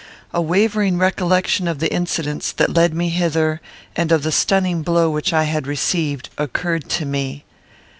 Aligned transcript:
A 0.33 0.41
wavering 0.41 0.97
recollection 0.97 1.67
of 1.67 1.77
the 1.77 1.93
incidents 1.93 2.51
that 2.53 2.73
led 2.73 2.91
me 2.91 3.09
hither, 3.09 3.61
and 3.95 4.11
of 4.11 4.23
the 4.23 4.31
stunning 4.31 4.81
blow 4.81 5.11
which 5.11 5.31
I 5.31 5.43
had 5.43 5.67
received, 5.67 6.29
occurred 6.39 6.89
to 6.89 7.05
me. 7.05 7.43